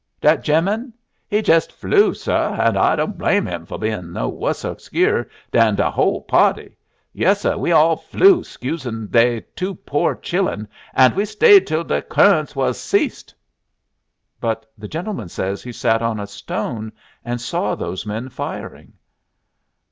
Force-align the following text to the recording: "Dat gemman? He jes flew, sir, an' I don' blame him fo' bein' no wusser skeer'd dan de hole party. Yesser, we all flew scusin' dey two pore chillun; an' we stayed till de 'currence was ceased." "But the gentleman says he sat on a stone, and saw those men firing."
"Dat 0.19 0.43
gemman? 0.43 0.91
He 1.27 1.41
jes 1.43 1.67
flew, 1.67 2.15
sir, 2.15 2.55
an' 2.59 2.75
I 2.75 2.95
don' 2.95 3.11
blame 3.11 3.45
him 3.45 3.67
fo' 3.67 3.77
bein' 3.77 4.11
no 4.11 4.29
wusser 4.29 4.75
skeer'd 4.79 5.29
dan 5.51 5.75
de 5.75 5.91
hole 5.91 6.21
party. 6.23 6.75
Yesser, 7.13 7.55
we 7.55 7.71
all 7.71 7.95
flew 7.97 8.43
scusin' 8.43 9.05
dey 9.11 9.41
two 9.55 9.75
pore 9.75 10.15
chillun; 10.15 10.67
an' 10.95 11.13
we 11.13 11.23
stayed 11.23 11.67
till 11.67 11.83
de 11.83 12.01
'currence 12.01 12.55
was 12.55 12.79
ceased." 12.81 13.35
"But 14.39 14.65
the 14.75 14.87
gentleman 14.87 15.29
says 15.29 15.61
he 15.61 15.71
sat 15.71 16.01
on 16.01 16.19
a 16.19 16.25
stone, 16.25 16.91
and 17.23 17.39
saw 17.39 17.75
those 17.75 18.03
men 18.03 18.29
firing." 18.29 18.93